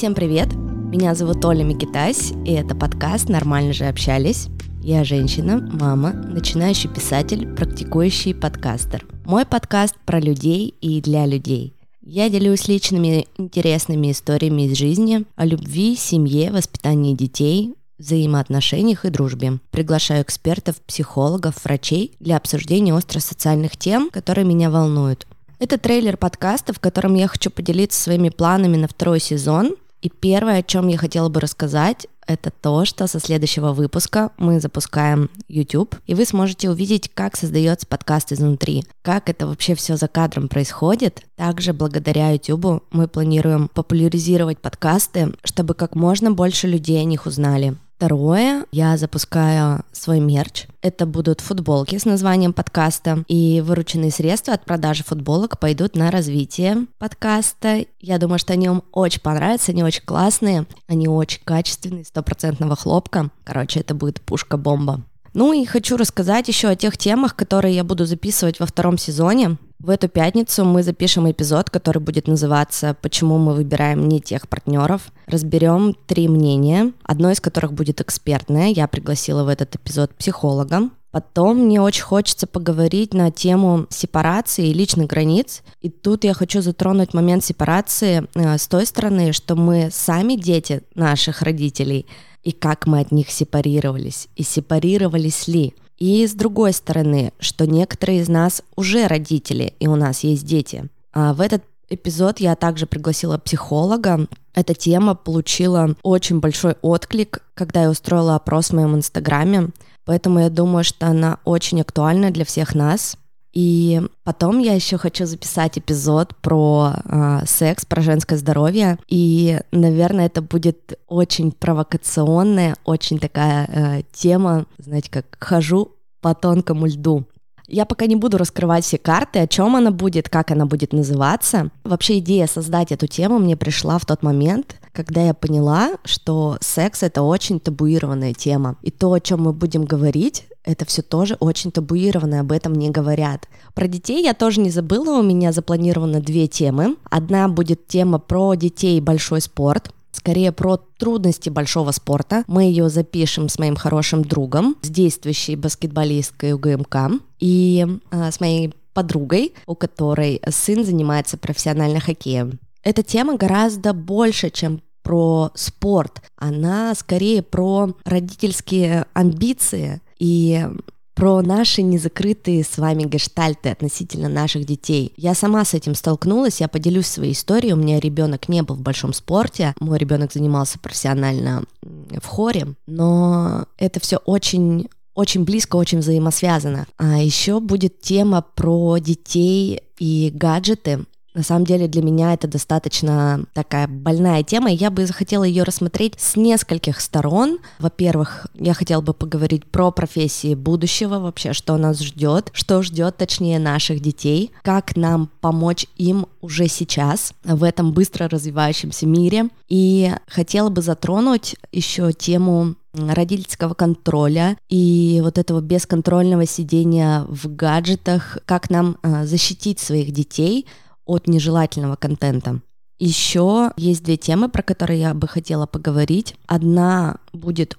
[0.00, 0.54] Всем привет!
[0.54, 4.46] Меня зовут Оля Микитась, и это подкаст «Нормально же общались».
[4.82, 9.06] Я женщина, мама, начинающий писатель, практикующий подкастер.
[9.26, 11.74] Мой подкаст про людей и для людей.
[12.00, 19.58] Я делюсь личными интересными историями из жизни о любви, семье, воспитании детей, взаимоотношениях и дружбе.
[19.70, 25.26] Приглашаю экспертов, психологов, врачей для обсуждения остро-социальных тем, которые меня волнуют.
[25.58, 29.76] Это трейлер подкаста, в котором я хочу поделиться своими планами на второй сезон.
[30.02, 34.60] И первое, о чем я хотела бы рассказать, это то, что со следующего выпуска мы
[34.60, 40.08] запускаем YouTube, и вы сможете увидеть, как создается подкаст изнутри, как это вообще все за
[40.08, 41.22] кадром происходит.
[41.36, 47.76] Также благодаря YouTube мы планируем популяризировать подкасты, чтобы как можно больше людей о них узнали.
[48.00, 50.64] Второе, я запускаю свой мерч.
[50.80, 56.86] Это будут футболки с названием подкаста, и вырученные средства от продажи футболок пойдут на развитие
[56.98, 57.84] подкаста.
[58.00, 63.28] Я думаю, что они вам очень понравятся, они очень классные, они очень качественные, стопроцентного хлопка.
[63.44, 65.02] Короче, это будет пушка-бомба.
[65.34, 69.58] Ну и хочу рассказать еще о тех темах, которые я буду записывать во втором сезоне.
[69.80, 75.10] В эту пятницу мы запишем эпизод, который будет называться «Почему мы выбираем не тех партнеров».
[75.26, 78.68] Разберем три мнения, одно из которых будет экспертное.
[78.68, 80.90] Я пригласила в этот эпизод психолога.
[81.10, 85.62] Потом мне очень хочется поговорить на тему сепарации и личных границ.
[85.80, 90.82] И тут я хочу затронуть момент сепарации э, с той стороны, что мы сами дети
[90.94, 92.06] наших родителей–
[92.42, 95.74] и как мы от них сепарировались, и сепарировались ли.
[96.00, 100.88] И с другой стороны, что некоторые из нас уже родители, и у нас есть дети.
[101.12, 104.26] А в этот эпизод я также пригласила психолога.
[104.54, 109.68] Эта тема получила очень большой отклик, когда я устроила опрос в моем инстаграме.
[110.06, 113.16] Поэтому я думаю, что она очень актуальна для всех нас.
[113.52, 118.96] И потом я еще хочу записать эпизод про э, секс, про женское здоровье.
[119.08, 126.86] И, наверное, это будет очень провокационная, очень такая э, тема, знаете, как хожу по тонкому
[126.86, 127.26] льду.
[127.72, 131.70] Я пока не буду раскрывать все карты, о чем она будет, как она будет называться.
[131.84, 137.04] Вообще идея создать эту тему мне пришла в тот момент, когда я поняла, что секс
[137.04, 138.76] это очень табуированная тема.
[138.82, 142.90] И то, о чем мы будем говорить, это все тоже очень табуировано, об этом не
[142.90, 143.48] говорят.
[143.74, 146.96] Про детей я тоже не забыла, у меня запланировано две темы.
[147.08, 152.44] Одна будет тема про детей и большой спорт, скорее про трудности большого спорта.
[152.46, 158.74] Мы ее запишем с моим хорошим другом, с действующей баскетболисткой УГМК и э, с моей
[158.92, 162.58] подругой, у которой сын занимается профессионально хоккеем.
[162.82, 166.22] Эта тема гораздо больше, чем про спорт.
[166.36, 170.66] Она скорее про родительские амбиции и
[171.14, 175.12] про наши незакрытые с вами гештальты относительно наших детей.
[175.16, 177.72] Я сама с этим столкнулась, я поделюсь своей историей.
[177.72, 183.66] У меня ребенок не был в большом спорте, мой ребенок занимался профессионально в хоре, но
[183.78, 186.86] это все очень очень близко, очень взаимосвязано.
[186.96, 191.04] А еще будет тема про детей и гаджеты.
[191.34, 195.62] На самом деле для меня это достаточно такая больная тема, и я бы захотела ее
[195.62, 197.58] рассмотреть с нескольких сторон.
[197.78, 203.58] Во-первых, я хотела бы поговорить про профессии будущего вообще, что нас ждет, что ждет, точнее,
[203.58, 209.48] наших детей, как нам помочь им уже сейчас в этом быстро развивающемся мире.
[209.68, 218.38] И хотела бы затронуть еще тему родительского контроля и вот этого бесконтрольного сидения в гаджетах,
[218.46, 220.66] как нам э, защитить своих детей
[221.10, 222.60] от нежелательного контента.
[223.00, 226.36] Еще есть две темы, про которые я бы хотела поговорить.
[226.46, 227.76] Одна будет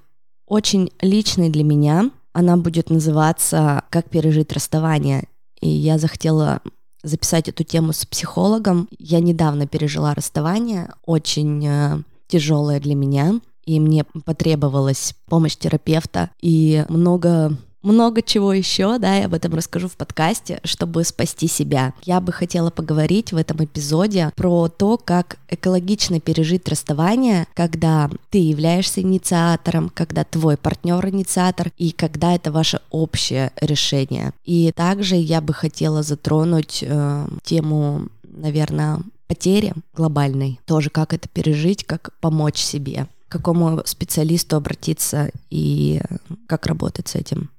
[0.48, 2.12] очень личной для меня.
[2.34, 5.26] Она будет называться «Как пережить расставание».
[5.62, 6.62] И я захотела
[7.04, 8.90] записать эту тему с психологом.
[9.00, 16.86] Я недавно пережила расставание, очень э, тяжелое для меня, и мне потребовалась помощь терапевта и
[16.90, 21.94] много много чего еще, да, я об этом расскажу в подкасте, чтобы спасти себя.
[22.04, 28.38] Я бы хотела поговорить в этом эпизоде про то, как экологично пережить расставание, когда ты
[28.38, 34.34] являешься инициатором, когда твой партнер инициатор и когда это ваше общее решение.
[34.46, 41.84] И также я бы хотела затронуть э, тему, наверное, потери глобальной, тоже как это пережить,
[41.86, 46.02] как помочь себе к какому специалисту обратиться и
[46.48, 47.50] как работать с этим.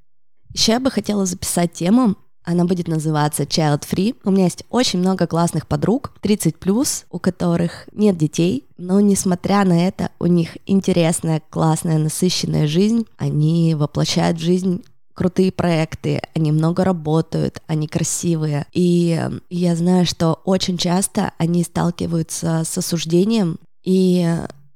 [0.53, 4.17] Еще я бы хотела записать тему, она будет называться Child Free.
[4.25, 9.65] У меня есть очень много классных подруг, 30 плюс, у которых нет детей, но несмотря
[9.65, 13.07] на это, у них интересная, классная, насыщенная жизнь.
[13.17, 14.83] Они воплощают в жизнь
[15.15, 18.67] крутые проекты, они много работают, они красивые.
[18.73, 19.21] И
[19.51, 24.27] я знаю, что очень часто они сталкиваются с осуждением И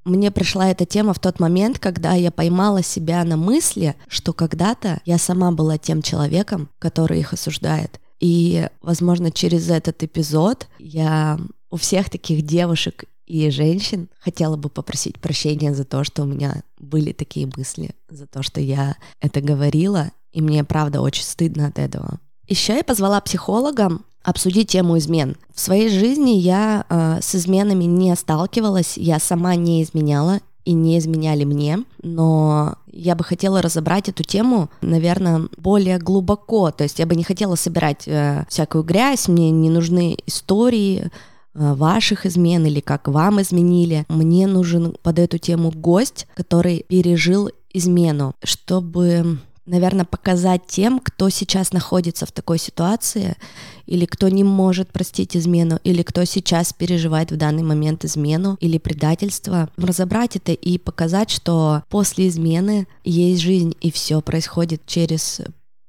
[0.06, 5.00] мне пришла эта тема в тот момент, когда я поймала себя на мысли, что когда-то
[5.04, 8.00] я сама была тем человеком, который их осуждает.
[8.20, 11.38] И, возможно, через этот эпизод я
[11.70, 16.62] у всех таких девушек и женщин хотела бы попросить прощения за то, что у меня
[16.78, 21.78] были такие мысли, за то, что я это говорила, и мне, правда, очень стыдно от
[21.78, 22.20] этого.
[22.46, 25.36] Еще я позвала психолога обсудить тему измен.
[25.54, 30.98] В своей жизни я э, с изменами не сталкивалась, я сама не изменяла и не
[30.98, 36.72] изменяли мне, но я бы хотела разобрать эту тему, наверное, более глубоко.
[36.72, 41.04] То есть я бы не хотела собирать э, всякую грязь, мне не нужны истории
[41.54, 44.06] э, ваших измен или как вам изменили.
[44.08, 51.72] Мне нужен под эту тему гость, который пережил измену, чтобы наверное, показать тем, кто сейчас
[51.72, 53.36] находится в такой ситуации,
[53.84, 58.78] или кто не может простить измену, или кто сейчас переживает в данный момент измену или
[58.78, 65.40] предательство, разобрать это и показать, что после измены есть жизнь, и все происходит через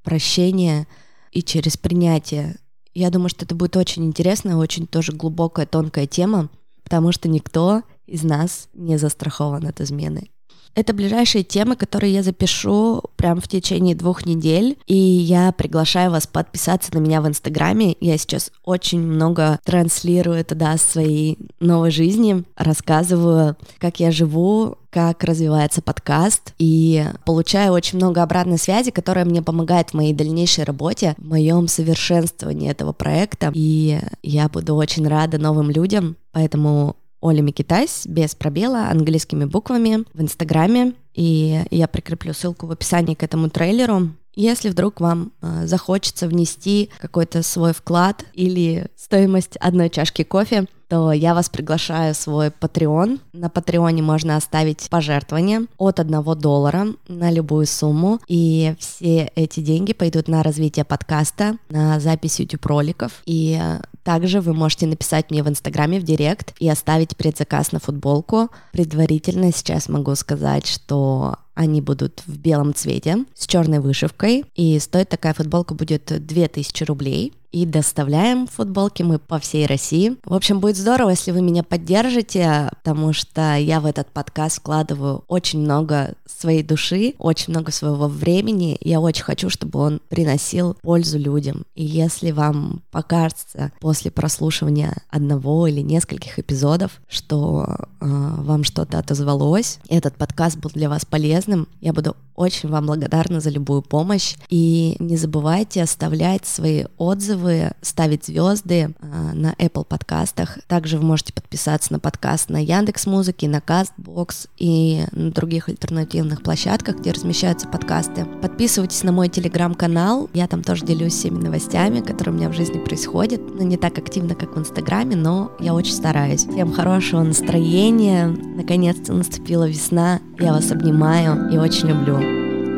[0.04, 0.88] прощение
[1.32, 2.58] и через принятие.
[2.94, 6.50] Я думаю, что это будет очень интересно, очень тоже глубокая, тонкая тема,
[6.84, 10.30] потому что никто из нас не застрахован от измены.
[10.76, 14.78] Это ближайшие темы, которые я запишу прямо в течение двух недель.
[14.86, 17.96] И я приглашаю вас подписаться на меня в Инстаграме.
[18.00, 25.82] Я сейчас очень много транслирую туда своей новой жизни, рассказываю, как я живу, как развивается
[25.82, 31.28] подкаст, и получаю очень много обратной связи, которая мне помогает в моей дальнейшей работе, в
[31.28, 38.36] моем совершенствовании этого проекта, и я буду очень рада новым людям, поэтому Оля Микитайс без
[38.36, 40.94] пробела английскими буквами в Инстаграме.
[41.14, 44.10] И я прикреплю ссылку в описании к этому трейлеру.
[44.36, 51.12] Если вдруг вам э, захочется внести какой-то свой вклад или стоимость одной чашки кофе, то
[51.12, 53.20] я вас приглашаю в свой Patreon.
[53.34, 59.94] На Патреоне можно оставить пожертвование от 1 доллара на любую сумму, и все эти деньги
[59.94, 63.60] пойдут на развитие подкаста, на запись YouTube роликов, и
[64.04, 68.50] также вы можете написать мне в Инстаграме в Директ и оставить предзаказ на футболку.
[68.72, 75.10] Предварительно сейчас могу сказать, что они будут в белом цвете с черной вышивкой, и стоит
[75.10, 80.18] такая футболка будет 2000 рублей и доставляем футболки мы по всей России.
[80.26, 85.24] В общем, будет здорово, если вы меня поддержите, потому что я в этот подкаст вкладываю
[85.28, 88.78] очень много своей души, очень много своего времени.
[88.82, 91.64] Я очень хочу, чтобы он приносил пользу людям.
[91.76, 99.80] И если вам покажется после прослушивания одного или нескольких эпизодов, что э, вам что-то отозвалось,
[99.88, 104.36] этот подкаст был для вас полезным, я буду очень вам благодарна за любую помощь.
[104.50, 107.37] И не забывайте оставлять свои отзывы,
[107.82, 110.60] ставить звезды э, на Apple подкастах.
[110.68, 116.44] Также вы можете подписаться на подкаст на Яндекс Музыке, на Castbox и на других альтернативных
[116.44, 118.26] площадках, где размещаются подкасты.
[118.42, 120.30] Подписывайтесь на мой телеграм-канал.
[120.34, 123.42] Я там тоже делюсь всеми новостями, которые у меня в жизни происходят.
[123.42, 126.46] Ну, не так активно, как в Инстаграме, но я очень стараюсь.
[126.46, 128.28] Всем хорошего настроения.
[128.28, 130.20] Наконец-то наступила весна.
[130.40, 132.18] Я вас обнимаю и очень люблю.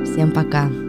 [0.05, 0.88] Всем пока!